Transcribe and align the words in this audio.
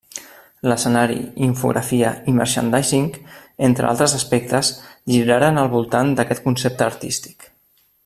L'escenari, 0.69 1.17
infografia 1.47 2.13
i 2.31 2.33
merchandising, 2.39 3.05
entre 3.69 3.89
altres 3.93 4.19
aspectes, 4.23 4.75
giraren 5.15 5.65
al 5.65 5.73
voltant 5.79 6.15
d'aquest 6.21 6.47
concepte 6.51 6.91
artístic. 6.93 7.51